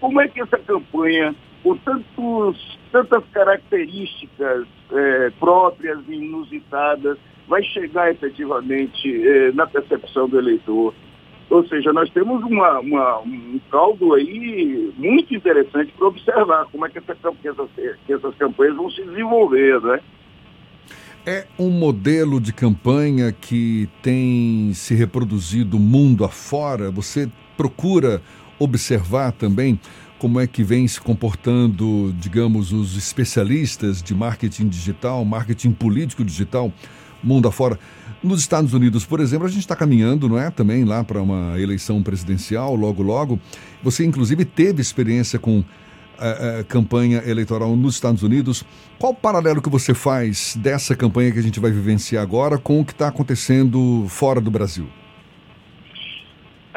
Como 0.00 0.20
é 0.20 0.28
que 0.28 0.40
essa 0.40 0.58
campanha, 0.58 1.34
com 1.62 1.76
tantos, 1.76 2.78
tantas 2.90 3.24
características 3.32 4.66
é, 4.92 5.30
próprias 5.38 5.98
e 6.08 6.14
inusitadas, 6.14 7.18
vai 7.46 7.62
chegar 7.64 8.10
efetivamente 8.10 9.26
é, 9.26 9.52
na 9.52 9.66
percepção 9.66 10.28
do 10.28 10.38
eleitor? 10.38 10.94
Ou 11.50 11.66
seja, 11.66 11.92
nós 11.92 12.10
temos 12.10 12.42
uma, 12.44 12.78
uma, 12.80 13.20
um 13.20 13.58
caldo 13.70 14.12
aí 14.14 14.92
muito 14.96 15.34
interessante 15.34 15.92
para 15.96 16.08
observar 16.08 16.66
como 16.66 16.84
é 16.84 16.90
que, 16.90 16.98
essa, 16.98 17.14
que, 17.14 17.48
essas, 17.48 17.68
que 18.06 18.12
essas 18.12 18.34
campanhas 18.36 18.76
vão 18.76 18.90
se 18.90 19.02
desenvolver, 19.02 19.80
né? 19.80 20.00
É 21.24 21.46
um 21.58 21.70
modelo 21.70 22.40
de 22.40 22.52
campanha 22.52 23.32
que 23.32 23.88
tem 24.02 24.72
se 24.74 24.94
reproduzido 24.94 25.78
mundo 25.78 26.24
afora? 26.24 26.90
Você 26.90 27.28
procura 27.56 28.22
observar 28.58 29.32
também 29.32 29.78
como 30.18 30.40
é 30.40 30.46
que 30.46 30.62
vem 30.64 30.86
se 30.86 31.00
comportando, 31.00 32.12
digamos, 32.18 32.72
os 32.72 32.96
especialistas 32.96 34.02
de 34.02 34.14
marketing 34.14 34.68
digital, 34.68 35.24
marketing 35.24 35.72
político 35.72 36.24
digital, 36.24 36.72
mundo 37.22 37.48
afora. 37.48 37.78
Nos 38.22 38.40
Estados 38.40 38.74
Unidos, 38.74 39.04
por 39.04 39.20
exemplo, 39.20 39.46
a 39.46 39.50
gente 39.50 39.60
está 39.60 39.76
caminhando, 39.76 40.28
não 40.28 40.38
é? 40.38 40.50
Também 40.50 40.84
lá 40.84 41.04
para 41.04 41.22
uma 41.22 41.58
eleição 41.58 42.02
presidencial, 42.02 42.74
logo, 42.74 43.02
logo. 43.02 43.38
Você, 43.82 44.04
inclusive, 44.04 44.44
teve 44.44 44.82
experiência 44.82 45.38
com 45.38 45.62
a, 46.18 46.60
a 46.60 46.64
campanha 46.64 47.22
eleitoral 47.24 47.76
nos 47.76 47.94
Estados 47.94 48.22
Unidos. 48.22 48.64
Qual 48.98 49.12
o 49.12 49.14
paralelo 49.14 49.62
que 49.62 49.70
você 49.70 49.94
faz 49.94 50.56
dessa 50.56 50.96
campanha 50.96 51.30
que 51.30 51.38
a 51.38 51.42
gente 51.42 51.60
vai 51.60 51.70
vivenciar 51.70 52.22
agora 52.22 52.58
com 52.58 52.80
o 52.80 52.84
que 52.84 52.92
está 52.92 53.08
acontecendo 53.08 54.06
fora 54.08 54.40
do 54.40 54.50
Brasil? 54.50 54.88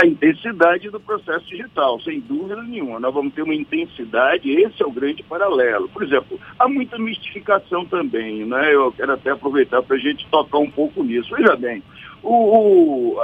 A 0.02 0.06
intensidade 0.06 0.90
do 0.90 1.00
processo 1.00 1.46
digital, 1.46 2.00
sem 2.02 2.20
dúvida 2.20 2.62
nenhuma. 2.64 3.00
Nós 3.00 3.14
vamos 3.14 3.34
ter 3.36 3.44
uma 3.44 3.54
intensidade, 3.54 4.50
esse 4.50 4.82
é 4.82 4.86
o 4.86 4.92
grande 4.92 5.22
paralelo. 5.22 5.88
Por 5.90 6.02
exemplo, 6.02 6.40
há 6.58 6.68
muita 6.68 6.98
mistificação 6.98 7.86
também, 7.86 8.44
né? 8.44 8.74
Eu 8.74 8.92
quero 8.92 9.14
até 9.14 9.30
aproveitar 9.30 9.84
para 9.84 9.96
a 9.96 10.00
gente 10.00 10.28
tocar 10.32 10.58
um 10.58 10.72
pouco 10.72 11.04
nisso. 11.04 11.36
Veja 11.36 11.56
bem, 11.56 11.84
o, 12.24 12.34
o, 12.34 13.22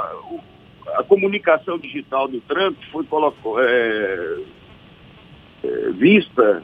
a, 0.94 1.02
comunicação 1.02 1.78
digital 1.78 2.28
do 2.28 2.40
Trump 2.42 2.76
foi 2.92 3.02
colocou, 3.04 3.60
é, 3.60 4.38
é, 5.64 5.90
vista 5.90 6.62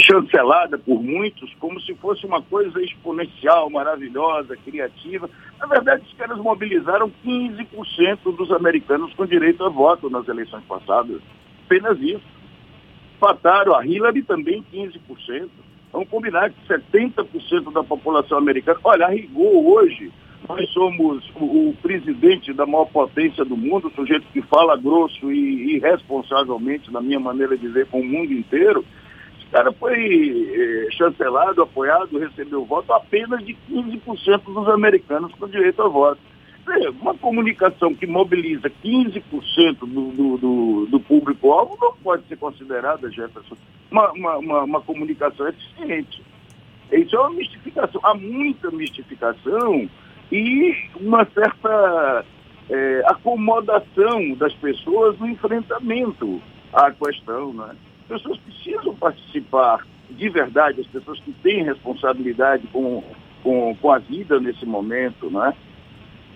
chancelada 0.00 0.78
por 0.78 1.02
muitos 1.02 1.52
como 1.54 1.80
se 1.80 1.94
fosse 1.96 2.24
uma 2.24 2.40
coisa 2.40 2.80
exponencial, 2.82 3.68
maravilhosa, 3.68 4.56
criativa. 4.56 5.28
Na 5.58 5.66
verdade, 5.66 6.04
os 6.06 6.14
caras 6.14 6.38
mobilizaram 6.38 7.10
15% 7.24 8.36
dos 8.36 8.50
americanos 8.52 9.12
com 9.14 9.26
direito 9.26 9.64
a 9.64 9.68
voto 9.68 10.08
nas 10.08 10.26
eleições 10.28 10.64
passadas. 10.64 11.20
Apenas 11.66 12.00
isso. 12.00 12.38
Fataram 13.18 13.74
a 13.74 13.84
Hillary 13.84 14.22
também 14.22 14.64
15%. 14.72 15.48
Vamos 15.92 16.08
combinar 16.08 16.50
que 16.50 16.68
70% 16.68 17.72
da 17.72 17.82
população 17.82 18.38
americana. 18.38 18.78
Olha, 18.84 19.06
a 19.06 19.10
rigor 19.10 19.66
hoje, 19.66 20.12
nós 20.48 20.68
somos 20.70 21.28
o, 21.34 21.70
o, 21.70 21.76
presidente 21.82 22.52
da 22.52 22.66
maior 22.66 22.84
potência 22.86 23.44
do 23.44 23.56
mundo, 23.56 23.90
sujeito 23.94 24.26
que 24.32 24.42
fala 24.42 24.76
grosso 24.76 25.32
e 25.32 25.76
irresponsavelmente, 25.76 26.92
na 26.92 27.00
minha 27.00 27.18
maneira 27.18 27.56
de 27.56 27.66
ver, 27.68 27.86
com 27.86 28.00
o 28.00 28.04
mundo 28.04 28.32
inteiro. 28.32 28.84
Cara 29.50 29.72
foi 29.72 29.96
eh, 29.96 30.88
chancelado, 30.92 31.62
apoiado, 31.62 32.18
recebeu 32.18 32.64
voto 32.64 32.92
apenas 32.92 33.44
de 33.44 33.56
15% 33.70 34.42
dos 34.44 34.68
americanos 34.68 35.32
com 35.34 35.48
direito 35.48 35.82
a 35.82 35.88
voto. 35.88 36.20
Uma 37.00 37.14
comunicação 37.14 37.94
que 37.94 38.06
mobiliza 38.06 38.70
15% 38.84 39.22
do, 39.80 39.86
do, 39.86 40.36
do, 40.36 40.86
do 40.90 41.00
público-alvo 41.00 41.78
não 41.80 41.94
pode 41.94 42.26
ser 42.28 42.36
considerada, 42.36 43.10
Jefferson, 43.10 43.56
uma, 43.90 44.12
uma, 44.12 44.36
uma, 44.36 44.62
uma 44.64 44.80
comunicação 44.82 45.48
eficiente. 45.48 46.22
Isso 46.92 47.16
é 47.16 47.20
uma 47.20 47.30
mistificação. 47.30 48.00
Há 48.04 48.14
muita 48.14 48.70
mistificação 48.70 49.88
e 50.30 50.74
uma 51.00 51.24
certa 51.26 52.24
é, 52.68 53.02
acomodação 53.06 54.34
das 54.34 54.52
pessoas 54.54 55.18
no 55.18 55.26
enfrentamento 55.26 56.40
à 56.72 56.90
questão. 56.90 57.52
Né? 57.54 57.74
As 58.08 58.22
pessoas 58.22 58.38
precisam 58.38 58.94
participar 58.94 59.84
de 60.10 60.28
verdade, 60.30 60.80
as 60.80 60.86
pessoas 60.86 61.20
que 61.20 61.32
têm 61.42 61.64
responsabilidade 61.64 62.66
com, 62.68 63.04
com, 63.42 63.76
com 63.76 63.92
a 63.92 63.98
vida 63.98 64.40
nesse 64.40 64.64
momento. 64.64 65.30
Né? 65.30 65.54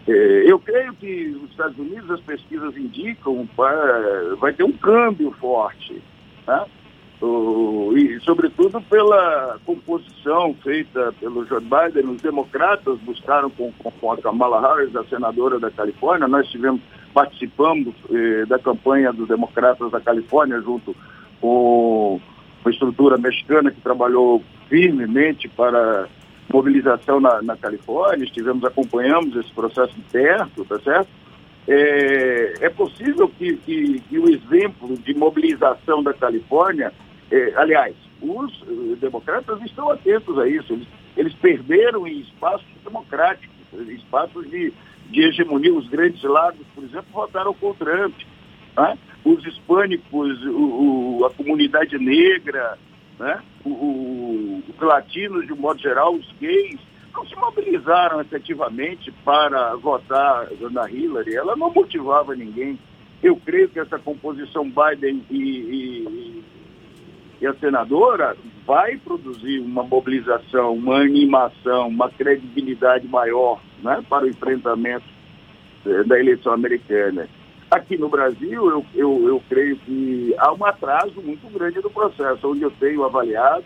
Eu 0.07 0.59
creio 0.59 0.93
que 0.95 1.29
nos 1.29 1.51
Estados 1.51 1.79
Unidos 1.79 2.11
as 2.11 2.21
pesquisas 2.21 2.77
indicam 2.77 3.49
vai 4.39 4.53
ter 4.53 4.65
um 4.65 4.73
câmbio 4.73 5.33
forte. 5.33 6.03
Né? 6.47 6.65
e 7.95 8.19
sobretudo 8.25 8.81
pela 8.81 9.57
composição 9.65 10.55
feita 10.55 11.15
pelo 11.21 11.47
Joe 11.47 11.61
Biden, 11.61 12.11
os 12.11 12.21
democratas 12.21 12.99
buscaram 12.99 13.49
com, 13.49 13.73
com 13.73 14.13
a 14.13 14.17
Kamala 14.17 14.61
Harris, 14.61 14.97
a 14.97 15.05
senadora 15.05 15.61
da 15.61 15.71
Califórnia, 15.71 16.27
nós 16.27 16.49
tivemos, 16.49 16.81
participamos 17.15 17.95
eh, 18.11 18.45
da 18.47 18.59
campanha 18.59 19.13
dos 19.13 19.29
democratas 19.29 19.93
da 19.93 20.01
Califórnia 20.01 20.61
junto 20.63 20.97
com 21.43 22.19
uma 22.65 22.71
estrutura 22.71 23.19
mexicana 23.19 23.71
que 23.71 23.81
trabalhou 23.83 24.43
firmemente 24.71 25.49
para 25.49 26.09
mobilização 26.51 27.21
na, 27.21 27.43
na 27.43 27.57
Califórnia, 27.57 28.25
estivemos, 28.25 28.65
acompanhamos 28.65 29.37
esse 29.37 29.53
processo 29.53 29.95
de 29.95 30.03
perto, 30.03 30.65
tá 30.65 30.79
certo? 30.81 31.09
É, 31.69 32.55
é 32.63 32.71
possível 32.71 33.29
que, 33.29 33.57
que, 33.59 34.01
que 34.09 34.19
o 34.19 34.29
exemplo 34.29 34.97
de 34.97 35.15
mobilização 35.15 36.03
da 36.03 36.15
Califórnia 36.15 36.93
é, 37.33 37.55
aliás, 37.57 37.97
os 38.21 38.63
uh, 38.63 38.97
democratas 39.01 39.59
estão 39.63 39.91
atentos 39.91 40.39
a 40.39 40.47
isso. 40.47 40.75
Eles, 40.75 40.87
eles 41.17 41.35
perderam 41.35 42.07
em 42.07 42.21
espaços 42.21 42.67
democráticos, 42.85 43.57
espaços 43.89 44.49
de, 44.51 44.71
de 45.09 45.23
hegemonia. 45.23 45.73
Os 45.73 45.89
grandes 45.89 46.23
lados, 46.23 46.61
por 46.75 46.85
exemplo, 46.85 47.07
votaram 47.11 47.55
com 47.55 47.71
o 47.71 47.75
Trump. 47.75 48.15
Né? 48.77 48.99
Os 49.25 49.45
hispânicos, 49.47 50.43
o, 50.45 51.19
o, 51.21 51.25
a 51.27 51.31
comunidade 51.31 51.97
negra, 51.99 52.79
né? 53.19 53.41
os 53.65 54.81
latinos, 54.81 55.47
de 55.47 55.53
um 55.53 55.57
modo 55.57 55.81
geral, 55.81 56.15
os 56.15 56.33
gays, 56.41 56.81
não 57.15 57.27
se 57.27 57.37
mobilizaram 57.37 58.21
efetivamente 58.21 59.13
para 59.25 59.77
votar 59.77 60.49
na 60.71 60.91
Hillary. 60.91 61.37
Ela 61.37 61.55
não 61.55 61.73
motivava 61.73 62.35
ninguém. 62.35 62.79
Eu 63.23 63.37
creio 63.37 63.69
que 63.69 63.79
essa 63.79 63.99
composição 63.99 64.65
Biden 64.65 65.25
e, 65.31 65.39
e, 65.39 66.45
e 67.41 67.47
a 67.47 67.55
senadora 67.55 68.37
vai 68.67 68.97
produzir 68.97 69.61
uma 69.61 69.83
mobilização, 69.83 70.75
uma 70.75 71.01
animação, 71.01 71.89
uma 71.89 72.11
credibilidade 72.11 73.07
maior 73.07 73.61
né, 73.83 74.03
para 74.09 74.25
o 74.25 74.29
enfrentamento 74.29 75.05
eh, 75.87 76.05
da 76.05 76.19
eleição 76.19 76.53
americana. 76.53 77.29
Aqui 77.73 77.97
no 77.97 78.11
Brasil, 78.11 78.69
eu, 78.69 78.85
eu, 78.95 79.29
eu 79.29 79.43
creio 79.49 79.77
que 79.79 80.35
há 80.37 80.53
um 80.53 80.63
atraso 80.63 81.23
muito 81.23 81.51
grande 81.51 81.81
no 81.81 81.89
processo, 81.89 82.51
onde 82.51 82.61
eu 82.61 82.71
tenho 82.71 83.03
avaliado, 83.03 83.65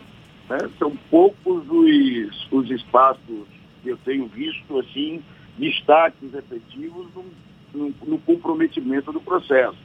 né, 0.49 0.57
são 0.79 0.95
poucos 1.11 1.69
os, 1.69 2.47
os 2.49 2.71
espaços 2.71 3.45
que 3.83 3.89
eu 3.89 3.97
tenho 4.05 4.25
visto, 4.27 4.79
assim, 4.79 5.21
destaques 5.57 6.33
efetivos 6.33 7.07
no, 7.13 7.25
no, 7.73 7.93
no 8.05 8.17
comprometimento 8.19 9.11
do 9.11 9.19
processo 9.19 9.77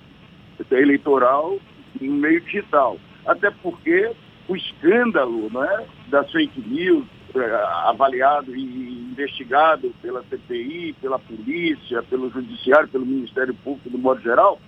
eleitoral 0.71 1.59
no 2.01 2.13
meio 2.13 2.41
digital. 2.43 2.99
Até 3.27 3.51
porque 3.51 4.13
o 4.47 4.55
escândalo 4.55 5.51
né, 5.53 5.85
das 6.07 6.31
fake 6.31 6.61
news, 6.61 7.07
é, 7.35 7.89
avaliado 7.89 8.55
e 8.55 9.02
investigado 9.13 9.93
pela 10.01 10.23
CPI, 10.25 10.95
pela 11.01 11.19
polícia, 11.19 12.03
pelo 12.03 12.31
judiciário, 12.31 12.89
pelo 12.89 13.07
Ministério 13.07 13.55
Público, 13.55 13.91
do 13.91 13.99
modo 13.99 14.21
geral, 14.21 14.59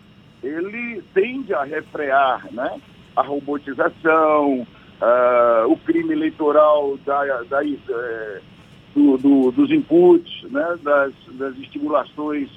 ele 0.43 1.03
tende 1.15 1.55
a 1.55 1.65
refrear 1.65 2.47
né, 2.53 2.81
a 3.17 3.23
robotização, 3.23 4.67
uh, 5.01 5.73
o 5.73 5.77
crime 5.79 6.13
eleitoral 6.13 6.99
da, 7.05 7.43
da, 7.43 7.65
é, 7.65 8.41
do, 8.95 9.17
do, 9.17 9.51
dos 9.51 9.71
inputs, 9.71 10.43
né, 10.51 10.79
das, 10.83 11.13
das 11.33 11.57
estimulações 11.59 12.51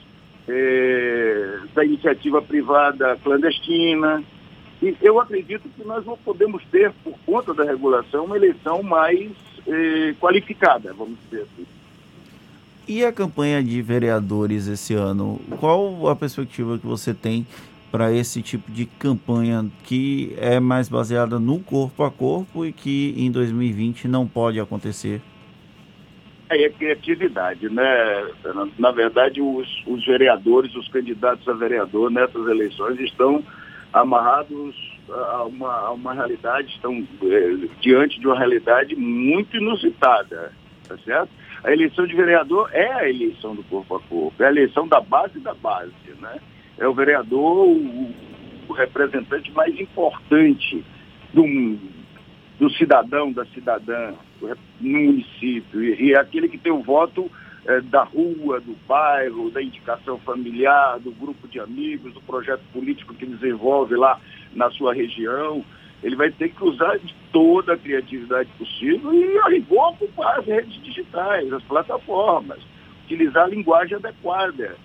é, 0.48 1.60
da 1.74 1.86
iniciativa 1.86 2.42
privada 2.42 3.18
clandestina. 3.24 4.22
E 4.82 4.96
eu 5.02 5.20
acredito 5.20 5.68
que 5.70 5.88
nós 5.88 6.06
não 6.06 6.18
podemos 6.18 6.64
ter, 6.66 6.92
por 7.04 7.18
conta 7.26 7.54
da 7.54 7.64
regulação, 7.64 8.26
uma 8.26 8.36
eleição 8.36 8.84
mais 8.84 9.32
eh, 9.68 10.16
qualificada, 10.20 10.94
vamos 10.94 11.18
dizer 11.24 11.44
assim. 11.44 11.66
E 12.88 13.04
a 13.04 13.12
campanha 13.12 13.62
de 13.62 13.82
vereadores 13.82 14.66
esse 14.68 14.94
ano? 14.94 15.42
Qual 15.60 16.08
a 16.08 16.16
perspectiva 16.16 16.78
que 16.80 16.88
você 16.88 17.14
tem 17.14 17.46
para 17.92 18.14
esse 18.14 18.42
tipo 18.42 18.72
de 18.72 18.86
campanha 18.86 19.66
que 19.84 20.34
é 20.38 20.58
mais 20.58 20.88
baseada 20.88 21.38
no 21.38 21.60
corpo 21.60 22.04
a 22.04 22.10
corpo 22.10 22.66
e 22.66 22.72
que 22.72 23.14
em 23.18 23.30
2020 23.30 24.08
não 24.08 24.26
pode 24.26 24.58
acontecer? 24.58 25.22
É, 26.50 26.64
é 26.64 26.70
criatividade, 26.70 27.70
né? 27.70 28.30
Na 28.80 28.92
verdade, 28.92 29.42
os, 29.42 29.68
os 29.86 30.06
vereadores, 30.06 30.74
os 30.74 30.88
candidatos 30.88 31.46
a 31.50 31.54
vereador 31.54 32.10
nessas 32.10 32.48
eleições 32.48 32.98
estão 33.02 33.44
amarrados 33.92 34.76
a 35.10 35.44
uma, 35.44 35.74
a 35.74 35.92
uma 35.92 36.14
realidade, 36.14 36.70
estão 36.70 37.06
é, 37.24 37.68
diante 37.82 38.18
de 38.18 38.28
uma 38.28 38.38
realidade 38.38 38.96
muito 38.96 39.58
inusitada, 39.58 40.54
tá 40.88 40.98
certo? 41.00 41.30
A 41.64 41.72
eleição 41.72 42.06
de 42.06 42.16
vereador 42.16 42.70
é 42.72 42.92
a 42.94 43.10
eleição 43.10 43.56
do 43.56 43.64
corpo 43.64 43.96
a 43.96 44.00
corpo, 44.00 44.44
é 44.44 44.46
a 44.46 44.52
eleição 44.52 44.88
da 44.88 45.02
base 45.02 45.40
da 45.40 45.54
base, 45.54 45.94
né? 46.20 46.40
É 46.78 46.88
o 46.88 46.94
vereador 46.94 47.68
o, 47.68 48.14
o 48.68 48.74
representante 48.74 49.52
mais 49.52 49.78
importante 49.80 50.84
do, 51.34 51.44
do 52.60 52.70
cidadão, 52.72 53.32
da 53.32 53.46
cidadã 53.48 54.14
no 54.80 55.00
município, 55.00 55.84
e, 55.84 56.10
e 56.10 56.14
é 56.14 56.20
aquele 56.20 56.48
que 56.48 56.58
tem 56.58 56.72
o 56.72 56.84
voto 56.84 57.30
é, 57.66 57.82
da 57.82 58.04
rua, 58.04 58.62
do 58.62 58.76
bairro, 58.88 59.52
da 59.52 59.62
indicação 59.62 60.18
familiar, 60.20 61.00
do 61.00 61.12
grupo 61.12 61.48
de 61.48 61.60
amigos, 61.60 62.14
do 62.14 62.22
projeto 62.22 62.62
político 62.72 63.14
que 63.14 63.26
desenvolve 63.26 63.96
lá 63.96 64.20
na 64.54 64.72
sua 64.72 64.94
região. 64.94 65.66
Ele 66.04 66.16
vai 66.16 66.32
ter 66.32 66.50
que 66.50 66.64
usar 66.64 66.98
de 67.00 67.14
toda 67.32 67.74
a 67.74 67.78
criatividade 67.78 68.50
possível 68.58 69.14
e, 69.14 69.38
a 69.40 69.50
rigor, 69.50 69.90
ocupar 69.90 70.40
as 70.40 70.46
redes 70.46 70.82
digitais, 70.84 71.52
as 71.52 71.64
plataformas, 71.64 72.60
utilizar 73.06 73.46
a 73.46 73.50
linguagem 73.50 73.98
adequada. 73.98 74.76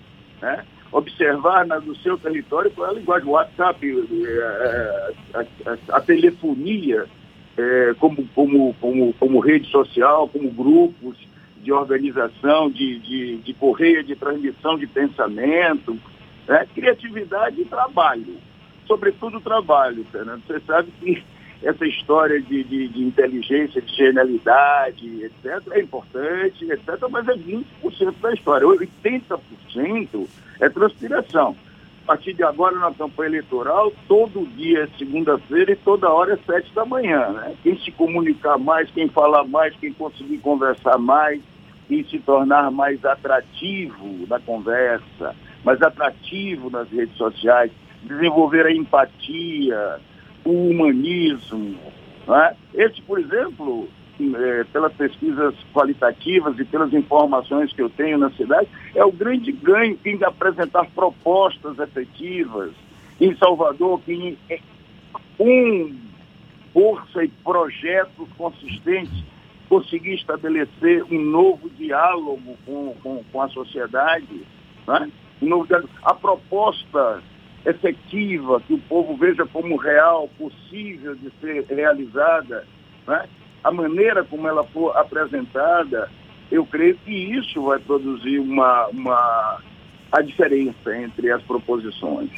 Né? 0.41 0.65
observar 0.93 1.65
na, 1.65 1.79
no 1.79 1.95
seu 1.97 2.17
território 2.17 2.71
qual 2.71 2.87
é 2.87 2.91
a 2.91 2.93
linguagem, 2.93 3.27
o 3.27 3.31
WhatsApp, 3.31 4.07
é, 4.25 5.13
a, 5.33 5.39
a, 5.39 5.97
a, 5.97 6.01
telefonia 6.01 7.05
é, 7.57 7.95
como, 7.99 8.27
como, 8.35 8.73
como, 8.79 9.13
como 9.13 9.39
rede 9.39 9.69
social, 9.69 10.27
como 10.29 10.51
grupos 10.51 11.17
de 11.61 11.71
organização, 11.71 12.69
de, 12.69 12.99
de, 12.99 13.37
de 13.37 13.53
correia 13.53 14.03
de 14.03 14.15
transmissão 14.15 14.77
de 14.77 14.85
pensamento, 14.85 15.97
né? 16.47 16.67
criatividade 16.73 17.61
e 17.61 17.65
trabalho. 17.65 18.37
Sobretudo 18.85 19.39
trabalho, 19.39 20.05
Fernando. 20.11 20.43
Você 20.45 20.59
sabe 20.61 20.91
que 20.99 21.23
essa 21.63 21.85
história 21.85 22.41
de, 22.41 22.63
de, 22.63 22.87
de, 22.89 23.03
inteligência, 23.03 23.81
de 23.81 23.95
genialidade, 23.95 25.23
etc., 25.23 25.61
é 25.71 25.81
importante, 25.81 26.65
etc., 26.65 27.07
mas 27.09 27.27
é 27.27 27.33
20% 27.33 28.13
da 28.21 28.33
história. 28.33 28.67
80% 28.67 30.27
é 30.59 30.69
transpiração. 30.69 31.55
A 32.03 32.05
partir 32.05 32.33
de 32.33 32.43
agora, 32.43 32.77
na 32.77 32.91
campanha 32.91 33.29
eleitoral, 33.29 33.93
todo 34.09 34.45
dia 34.57 34.83
é 34.83 34.97
segunda-feira 34.97 35.71
e 35.71 35.75
toda 35.77 36.09
hora 36.09 36.33
é 36.33 36.37
sete 36.45 36.73
da 36.73 36.83
manhã. 36.83 37.29
Né? 37.29 37.55
Quem 37.63 37.77
se 37.79 37.91
comunicar 37.91 38.57
mais, 38.57 38.91
quem 38.91 39.07
falar 39.07 39.45
mais, 39.45 39.73
quem 39.77 39.93
conseguir 39.93 40.37
conversar 40.39 40.97
mais, 40.97 41.41
quem 41.87 42.03
se 42.03 42.19
tornar 42.19 42.69
mais 42.71 43.03
atrativo 43.05 44.27
na 44.27 44.37
conversa, 44.37 45.33
mais 45.63 45.81
atrativo 45.81 46.69
nas 46.69 46.89
redes 46.89 47.15
sociais, 47.15 47.71
desenvolver 48.03 48.65
a 48.65 48.71
empatia, 48.71 49.99
o 50.45 50.69
humanismo. 50.69 51.77
Né? 52.27 52.55
Esse, 52.73 53.01
por 53.01 53.19
exemplo, 53.19 53.87
é, 54.19 54.63
pelas 54.65 54.93
pesquisas 54.93 55.55
qualitativas 55.73 56.57
e 56.59 56.65
pelas 56.65 56.93
informações 56.93 57.73
que 57.73 57.81
eu 57.81 57.89
tenho 57.89 58.17
na 58.17 58.29
cidade, 58.31 58.67
é 58.93 59.03
o 59.03 59.11
grande 59.11 59.51
ganho 59.51 59.97
quem 59.97 60.17
apresentar 60.23 60.85
propostas 60.93 61.79
efetivas 61.79 62.71
em 63.19 63.35
Salvador, 63.37 63.99
que 64.01 64.37
com 65.37 65.95
força 66.73 67.23
e 67.23 67.27
projetos 67.27 68.27
consistentes 68.37 69.23
conseguir 69.69 70.15
estabelecer 70.15 71.03
um 71.11 71.19
novo 71.19 71.69
diálogo 71.69 72.57
com, 72.65 72.95
com, 73.01 73.23
com 73.31 73.41
a 73.41 73.49
sociedade, 73.49 74.41
né? 74.87 75.11
um 75.41 75.47
novo 75.47 75.65
diálogo. 75.65 75.89
a 76.03 76.13
proposta 76.13 77.23
efetiva, 77.65 78.61
que 78.61 78.73
o 78.73 78.79
povo 78.79 79.15
veja 79.15 79.45
como 79.45 79.75
real, 79.77 80.29
possível 80.37 81.15
de 81.15 81.31
ser 81.39 81.65
realizada, 81.69 82.65
né? 83.07 83.25
a 83.63 83.71
maneira 83.71 84.23
como 84.23 84.47
ela 84.47 84.63
for 84.65 84.95
apresentada, 84.97 86.09
eu 86.51 86.65
creio 86.65 86.97
que 87.05 87.11
isso 87.11 87.61
vai 87.63 87.79
produzir 87.79 88.39
uma, 88.39 88.87
uma 88.87 89.59
a 90.11 90.21
diferença 90.21 90.95
entre 90.95 91.31
as 91.31 91.41
proposições. 91.41 92.29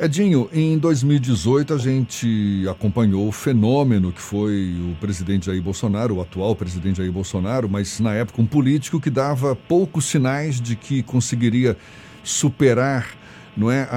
Edinho, 0.00 0.48
em 0.52 0.76
2018 0.76 1.72
a 1.72 1.78
gente 1.78 2.66
acompanhou 2.68 3.28
o 3.28 3.32
fenômeno 3.32 4.10
que 4.10 4.20
foi 4.20 4.74
o 4.90 4.96
presidente 4.96 5.46
Jair 5.46 5.62
Bolsonaro, 5.62 6.16
o 6.16 6.20
atual 6.20 6.56
presidente 6.56 6.96
Jair 6.96 7.12
Bolsonaro, 7.12 7.68
mas 7.68 8.00
na 8.00 8.12
época 8.14 8.42
um 8.42 8.46
político 8.46 9.00
que 9.00 9.10
dava 9.10 9.54
poucos 9.54 10.06
sinais 10.06 10.60
de 10.60 10.74
que 10.74 11.04
conseguiria 11.04 11.76
superar 12.24 13.06
não 13.56 13.70
é, 13.70 13.88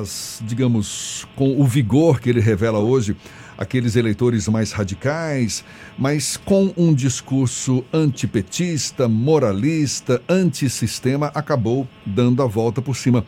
as, 0.00 0.40
digamos, 0.42 1.26
com 1.34 1.60
o 1.60 1.66
vigor 1.66 2.20
que 2.20 2.28
ele 2.28 2.40
revela 2.40 2.78
hoje, 2.78 3.16
aqueles 3.56 3.96
eleitores 3.96 4.48
mais 4.48 4.72
radicais, 4.72 5.64
mas 5.96 6.36
com 6.36 6.72
um 6.76 6.92
discurso 6.92 7.84
antipetista, 7.92 9.08
moralista, 9.08 10.20
antissistema, 10.28 11.30
acabou 11.34 11.86
dando 12.04 12.42
a 12.42 12.46
volta 12.46 12.82
por 12.82 12.96
cima. 12.96 13.24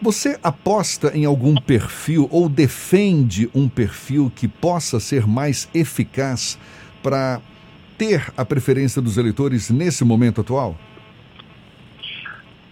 Você 0.00 0.38
aposta 0.42 1.10
em 1.16 1.24
algum 1.24 1.56
perfil 1.56 2.28
ou 2.30 2.48
defende 2.48 3.50
um 3.52 3.68
perfil 3.68 4.30
que 4.34 4.46
possa 4.46 5.00
ser 5.00 5.26
mais 5.26 5.68
eficaz 5.74 6.56
para 7.02 7.40
ter 7.96 8.32
a 8.36 8.44
preferência 8.44 9.02
dos 9.02 9.16
eleitores 9.16 9.70
nesse 9.70 10.04
momento 10.04 10.40
atual? 10.40 10.76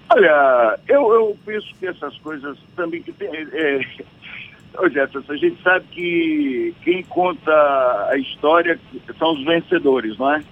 Olha, 0.09 0.79
eu, 0.89 1.13
eu 1.13 1.39
penso 1.45 1.67
que 1.79 1.87
essas 1.87 2.17
coisas 2.19 2.57
também 2.75 3.03
que 3.03 3.13
tem. 3.13 3.29
É, 3.29 3.81
Ô 4.79 4.89
Jefferson, 4.91 5.33
a 5.33 5.37
gente 5.37 5.63
sabe 5.63 5.87
que 5.91 6.75
quem 6.83 7.03
conta 7.05 7.51
a 8.11 8.17
história 8.19 8.79
são 9.19 9.33
os 9.33 9.45
vencedores, 9.45 10.19
não 10.19 10.35
é? 10.35 10.45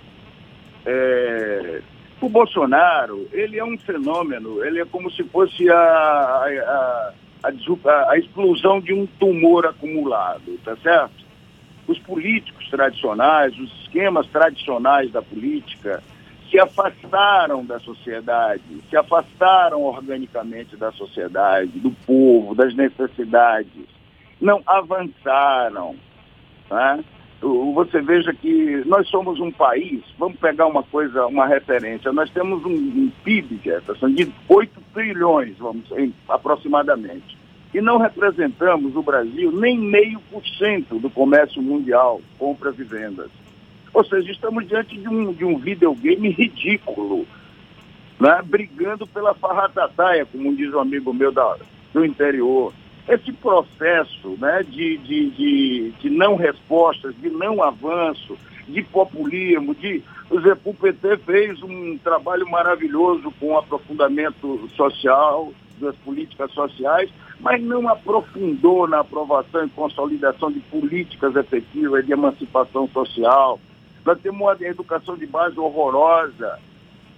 é 0.86 1.82
o 2.24 2.28
Bolsonaro, 2.28 3.28
ele 3.32 3.58
é 3.58 3.64
um 3.64 3.76
fenômeno, 3.76 4.64
ele 4.64 4.80
é 4.80 4.84
como 4.86 5.10
se 5.10 5.22
fosse 5.24 5.68
a, 5.68 5.76
a, 5.76 7.12
a, 7.42 8.10
a 8.10 8.18
explosão 8.18 8.80
de 8.80 8.94
um 8.94 9.06
tumor 9.06 9.66
acumulado, 9.66 10.58
tá 10.64 10.74
certo? 10.76 11.22
Os 11.86 11.98
políticos 11.98 12.66
tradicionais, 12.70 13.58
os 13.58 13.70
esquemas 13.82 14.26
tradicionais 14.28 15.12
da 15.12 15.20
política, 15.20 16.02
se 16.54 16.60
afastaram 16.60 17.64
da 17.64 17.80
sociedade, 17.80 18.62
se 18.88 18.96
afastaram 18.96 19.82
organicamente 19.82 20.76
da 20.76 20.92
sociedade, 20.92 21.80
do 21.80 21.90
povo, 22.06 22.54
das 22.54 22.72
necessidades, 22.76 23.72
não 24.40 24.62
avançaram. 24.64 25.96
Né? 26.70 27.04
Você 27.74 28.00
veja 28.00 28.32
que 28.32 28.84
nós 28.86 29.08
somos 29.08 29.40
um 29.40 29.50
país, 29.50 30.00
vamos 30.16 30.38
pegar 30.38 30.66
uma 30.66 30.84
coisa, 30.84 31.26
uma 31.26 31.44
referência, 31.44 32.12
nós 32.12 32.30
temos 32.30 32.64
um, 32.64 32.70
um 32.70 33.10
PIB, 33.24 33.60
Jefferson, 33.64 34.10
de 34.10 34.32
8 34.48 34.80
trilhões, 34.94 35.58
vamos 35.58 35.90
em, 35.90 36.14
aproximadamente. 36.28 37.36
E 37.74 37.80
não 37.80 37.98
representamos 37.98 38.94
o 38.94 39.02
Brasil 39.02 39.50
nem 39.50 39.76
meio 39.76 40.20
por 40.30 40.46
cento 40.46 41.00
do 41.00 41.10
comércio 41.10 41.60
mundial, 41.60 42.20
compras 42.38 42.78
e 42.78 42.84
vendas. 42.84 43.28
Ou 43.94 44.04
seja, 44.04 44.32
estamos 44.32 44.66
diante 44.66 44.98
de 44.98 45.08
um, 45.08 45.32
de 45.32 45.44
um 45.44 45.56
videogame 45.56 46.28
ridículo, 46.30 47.24
né? 48.18 48.42
brigando 48.44 49.06
pela 49.06 49.34
farratataia, 49.34 50.26
como 50.26 50.54
diz 50.54 50.74
um 50.74 50.80
amigo 50.80 51.14
meu 51.14 51.30
da, 51.30 51.56
do 51.92 52.04
interior. 52.04 52.72
Esse 53.08 53.32
processo 53.32 54.36
né, 54.38 54.64
de, 54.68 54.96
de, 54.98 55.30
de, 55.30 55.90
de 56.00 56.10
não 56.10 56.34
respostas, 56.34 57.14
de 57.20 57.30
não 57.30 57.62
avanço, 57.62 58.36
de 58.66 58.82
populismo, 58.82 59.74
de. 59.74 60.02
Por 60.28 60.40
exemplo, 60.40 60.72
o 60.72 60.74
PT 60.74 61.18
fez 61.18 61.62
um 61.62 61.98
trabalho 61.98 62.48
maravilhoso 62.48 63.30
com 63.38 63.56
aprofundamento 63.58 64.68
social, 64.74 65.52
das 65.78 65.94
políticas 65.96 66.50
sociais, 66.52 67.10
mas 67.40 67.62
não 67.62 67.88
aprofundou 67.88 68.88
na 68.88 69.00
aprovação 69.00 69.66
e 69.66 69.70
consolidação 69.70 70.50
de 70.50 70.60
políticas 70.60 71.36
efetivas 71.36 72.06
de 72.06 72.12
emancipação 72.12 72.88
social, 72.88 73.60
nós 74.04 74.20
temos 74.20 74.40
uma 74.40 74.56
educação 74.60 75.16
de 75.16 75.26
base 75.26 75.58
horrorosa 75.58 76.58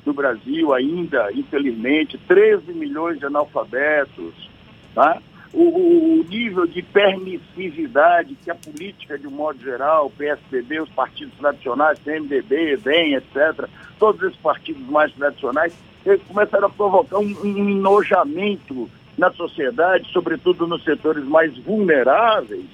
no 0.05 0.15
Brasil 0.15 0.73
ainda, 0.73 1.33
infelizmente, 1.33 2.17
13 2.17 2.73
milhões 2.73 3.19
de 3.19 3.27
analfabetos. 3.27 4.49
Tá? 4.95 5.21
O, 5.53 6.21
o, 6.21 6.25
nível 6.29 6.67
de 6.67 6.81
permissividade 6.83 8.37
que 8.37 8.51
a 8.51 8.55
política, 8.55 9.19
de 9.19 9.27
um 9.27 9.33
modo 9.33 9.59
geral, 9.61 10.07
o 10.07 10.11
PSDB, 10.11 10.81
os 10.81 10.91
partidos 10.91 11.35
tradicionais, 11.39 11.99
PMDB, 11.99 12.77
DEM, 12.77 13.15
etc., 13.15 13.69
todos 13.99 14.23
esses 14.23 14.37
partidos 14.37 14.87
mais 14.89 15.13
tradicionais, 15.13 15.75
eles 16.05 16.23
começaram 16.29 16.67
a 16.69 16.71
provocar 16.71 17.19
um, 17.19 17.35
um 17.43 17.71
enojamento 17.71 18.89
na 19.19 19.33
sociedade, 19.33 20.13
sobretudo 20.13 20.67
nos 20.67 20.85
setores 20.85 21.25
mais 21.25 21.57
vulneráveis, 21.59 22.67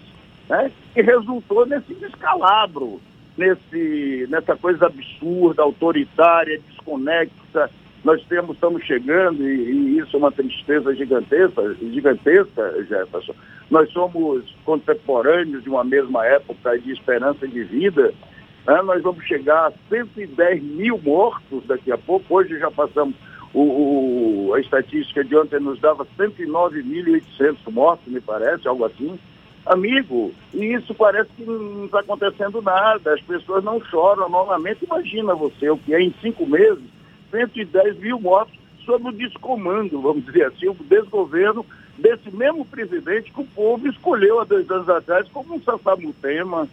né? 0.48 0.70
que 0.92 1.00
resultou 1.00 1.64
nesse 1.64 1.94
descalabro 1.94 3.00
nesse, 3.36 4.26
nessa 4.28 4.56
coisa 4.56 4.86
absurda, 4.86 5.62
autoritária, 5.62 6.60
desconexa. 6.68 7.70
Nós 8.04 8.22
temos, 8.26 8.56
estamos 8.56 8.82
chegando, 8.84 9.42
e, 9.42 9.70
e 9.70 9.98
isso 9.98 10.16
é 10.16 10.18
uma 10.18 10.32
tristeza 10.32 10.94
gigantesca, 10.94 11.74
gigantesca, 11.74 12.84
Jefferson. 12.88 13.34
Nós 13.70 13.90
somos 13.92 14.44
contemporâneos 14.64 15.62
de 15.62 15.68
uma 15.68 15.84
mesma 15.84 16.26
época 16.26 16.78
de 16.78 16.92
esperança 16.92 17.46
de 17.46 17.62
vida. 17.62 18.12
Né? 18.66 18.82
Nós 18.82 19.02
vamos 19.02 19.24
chegar 19.24 19.68
a 19.68 19.72
110 19.88 20.62
mil 20.62 20.98
mortos 20.98 21.64
daqui 21.66 21.92
a 21.92 21.98
pouco. 21.98 22.34
Hoje 22.34 22.58
já 22.58 22.70
passamos 22.70 23.14
o, 23.54 24.48
o, 24.48 24.54
a 24.54 24.60
estatística 24.60 25.22
de 25.22 25.36
ontem 25.36 25.60
nos 25.60 25.78
dava 25.78 26.06
109.800 26.18 27.56
mortos, 27.70 28.12
me 28.12 28.20
parece, 28.20 28.66
algo 28.66 28.84
assim 28.84 29.18
amigo, 29.66 30.32
e 30.52 30.74
isso 30.74 30.94
parece 30.94 31.30
que 31.36 31.44
não 31.44 31.84
está 31.84 32.00
acontecendo 32.00 32.60
nada, 32.60 33.14
as 33.14 33.20
pessoas 33.20 33.62
não 33.62 33.80
choram 33.84 34.28
normalmente. 34.28 34.84
Imagina 34.84 35.34
você 35.34 35.70
o 35.70 35.78
que 35.78 35.94
é 35.94 36.00
em 36.00 36.14
cinco 36.20 36.46
meses 36.46 36.82
110 37.30 37.98
mil 37.98 38.20
mortos 38.20 38.58
sob 38.84 39.08
o 39.08 39.12
descomando, 39.12 40.00
vamos 40.00 40.24
dizer 40.24 40.46
assim, 40.46 40.68
o 40.68 40.74
desgoverno 40.74 41.64
desse 41.96 42.34
mesmo 42.34 42.64
presidente 42.64 43.32
que 43.32 43.40
o 43.40 43.46
povo 43.46 43.88
escolheu 43.88 44.40
há 44.40 44.44
dois 44.44 44.68
anos 44.70 44.88
atrás 44.88 45.26
como 45.28 45.54
um 45.54 45.62
sassamutema. 45.62 46.68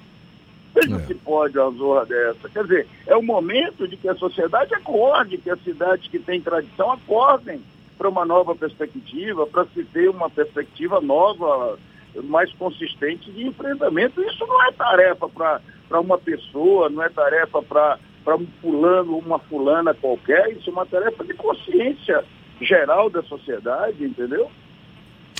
Veja 0.74 0.96
é. 0.96 1.00
se 1.00 1.16
pode 1.16 1.58
uma 1.58 1.72
zorra 1.72 2.06
dessa. 2.06 2.50
Quer 2.50 2.64
dizer, 2.64 2.88
é 3.08 3.16
o 3.16 3.24
momento 3.24 3.88
de 3.88 3.98
que 3.98 4.08
a 4.08 4.16
sociedade 4.16 4.74
acorde, 4.74 5.38
que 5.38 5.50
as 5.50 5.60
cidades 5.64 6.08
que 6.08 6.20
têm 6.20 6.42
tradição 6.42 6.92
acordem 6.92 7.62
para 7.98 8.10
uma 8.10 8.24
nova 8.24 8.56
perspectiva, 8.56 9.46
para 9.48 9.66
se 9.66 9.84
ter 9.84 10.10
uma 10.10 10.30
perspectiva 10.30 11.02
nova, 11.02 11.78
mais 12.24 12.52
consistente 12.54 13.32
de 13.32 13.46
enfrentamento. 13.46 14.22
Isso 14.22 14.46
não 14.46 14.68
é 14.68 14.72
tarefa 14.72 15.30
para 15.30 16.00
uma 16.00 16.18
pessoa, 16.18 16.90
não 16.90 17.04
é 17.04 17.10
tarefa 17.10 17.62
para 17.62 17.98
um 18.36 18.48
fulano, 18.62 19.18
uma 19.18 19.40
fulana 19.40 19.94
qualquer, 19.94 20.52
isso 20.52 20.70
é 20.70 20.74
uma 20.74 20.86
tarefa 20.86 21.24
de 21.24 21.34
consciência 21.34 22.24
geral 22.62 23.10
da 23.10 23.24
sociedade, 23.24 24.04
entendeu? 24.04 24.50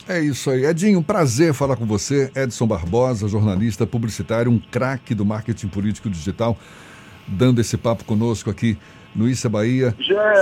É 0.08 0.20
isso 0.20 0.50
aí. 0.50 0.66
Edinho, 0.66 1.04
prazer 1.04 1.54
falar 1.54 1.76
com 1.76 1.86
você. 1.86 2.32
Edson 2.36 2.66
Barbosa, 2.66 3.28
jornalista 3.28 3.86
publicitário, 3.86 4.52
um 4.52 4.58
craque 4.58 5.14
do 5.14 5.24
marketing 5.26 5.68
político 5.68 6.10
digital, 6.10 6.58
dando 7.28 7.62
esse 7.62 7.78
papo 7.78 8.04
conosco 8.04 8.50
aqui 8.50 8.78
no 9.14 9.28
Issa 9.28 9.50
Bahia. 9.50 9.96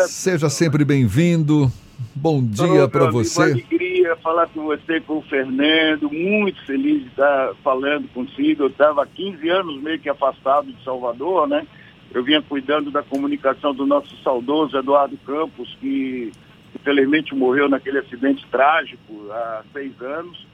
Seja 0.08 0.50
sempre 0.50 0.86
bem-vindo. 0.86 1.70
Bom 2.16 2.42
dia 2.42 2.88
para 2.88 3.10
você. 3.10 3.54
Uma 3.54 3.62
alegria 4.08 4.16
falar 4.18 4.48
com 4.48 4.64
você, 4.64 5.02
com 5.02 5.18
o 5.18 5.22
Fernando. 5.24 6.10
Muito 6.12 6.64
feliz 6.66 7.02
de 7.02 7.08
estar 7.08 7.54
falando 7.64 8.08
consigo. 8.14 8.64
Eu 8.64 8.68
estava 8.68 9.04
há 9.04 9.06
15 9.06 9.50
anos 9.50 9.82
meio 9.82 10.00
que 10.00 10.10
afastado 10.10 10.72
de 10.72 10.84
Salvador, 10.84 11.48
né? 11.48 11.66
Eu 12.14 12.24
vinha 12.24 12.42
cuidando 12.42 12.90
da 12.90 13.04
comunicação 13.04 13.74
do 13.74 13.86
nosso 13.86 14.16
saudoso 14.24 14.78
Eduardo 14.78 15.18
Campos, 15.26 15.76
que 15.80 16.32
infelizmente 16.74 17.36
morreu 17.36 17.68
naquele 17.68 18.00
acidente 18.00 18.46
trágico 18.50 19.30
há 19.32 19.64
seis 19.74 20.02
anos. 20.02 20.48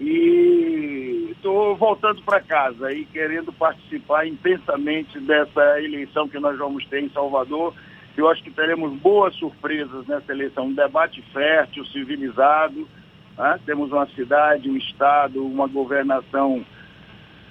E 0.00 1.28
estou 1.30 1.76
voltando 1.76 2.20
para 2.22 2.40
casa 2.40 2.92
e 2.92 3.04
querendo 3.06 3.52
participar 3.52 4.26
intensamente 4.26 5.18
dessa 5.20 5.80
eleição 5.80 6.28
que 6.28 6.38
nós 6.38 6.58
vamos 6.58 6.84
ter 6.86 7.02
em 7.02 7.08
Salvador. 7.10 7.72
Eu 8.16 8.28
acho 8.28 8.42
que 8.42 8.50
teremos 8.50 8.92
boas 9.00 9.34
surpresas 9.36 10.06
nessa 10.06 10.32
eleição, 10.32 10.66
um 10.66 10.74
debate 10.74 11.22
fértil, 11.32 11.84
civilizado. 11.86 12.88
Né? 13.36 13.60
Temos 13.66 13.92
uma 13.92 14.06
cidade, 14.08 14.70
um 14.70 14.76
estado, 14.76 15.44
uma 15.44 15.66
governação 15.66 16.64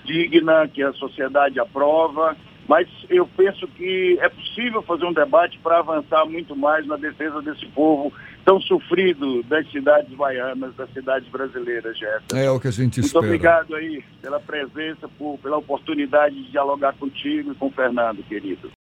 digna 0.04 0.68
que 0.68 0.82
a 0.84 0.94
sociedade 0.94 1.60
aprova 1.60 2.36
mas 2.68 2.88
eu 3.10 3.28
penso 3.28 3.68
que 3.68 4.18
é 4.20 4.30
possível 4.30 4.82
fazer 4.82 5.06
um 5.06 5.14
debate 5.14 5.60
para 5.60 5.80
avançar 5.80 6.26
muito 6.26 6.56
mais 6.56 6.86
na 6.88 6.96
defesa 6.96 7.42
desse 7.42 7.66
povo 7.68 8.12
tão 8.44 8.60
sofrido 8.62 9.44
das 9.44 9.70
cidades 9.72 10.14
baianas, 10.16 10.76
das 10.76 10.92
cidades 10.92 11.28
brasileiras, 11.30 11.98
Jefferson. 11.98 12.38
É 12.38 12.50
o 12.50 12.60
que 12.60 12.68
a 12.68 12.72
gente 12.72 13.00
muito 13.00 13.08
espera. 13.08 13.26
Muito 13.26 13.36
obrigado 13.36 13.76
aí 13.76 14.04
pela 14.22 14.40
presença, 14.40 15.08
por, 15.18 15.38
pela 15.40 15.58
oportunidade 15.58 16.36
de 16.36 16.52
dialogar 16.52 16.94
contigo 16.94 17.52
e 17.52 17.56
com 17.56 17.68
o 17.68 17.72
Fernando, 17.72 18.24
querido. 18.24 18.75